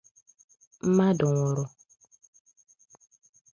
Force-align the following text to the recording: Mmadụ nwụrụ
Mmadụ 0.87 1.25
nwụrụ 1.35 1.63